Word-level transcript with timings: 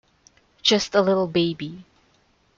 Just 0.63 0.95
a 0.95 1.01
little 1.03 1.27
baby. 1.27 1.85